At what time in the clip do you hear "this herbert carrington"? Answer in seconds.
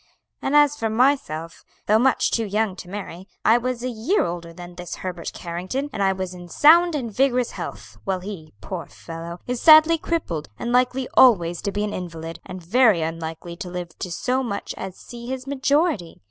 4.73-5.91